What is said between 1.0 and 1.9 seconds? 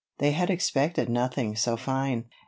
nothing so